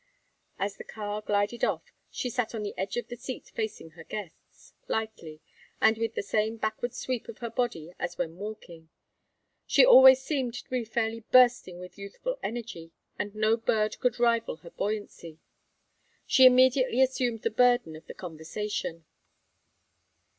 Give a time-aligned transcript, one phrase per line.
[0.57, 4.03] As the car glided off, she sat on the edge of the seat facing her
[4.03, 5.41] guests, lightly,
[5.79, 8.89] and with the same backward sweep of her body as when walking.
[9.67, 14.55] She always seemed to be fairly bursting with youthful energy, and no bird could rival
[14.65, 15.37] her buoyancy.
[16.25, 19.05] She immediately assumed the burden of the conversation.